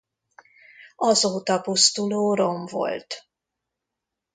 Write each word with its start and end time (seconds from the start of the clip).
Azóta 0.95 1.61
pusztuló 1.61 2.33
rom 2.33 2.65
volt. 2.65 3.27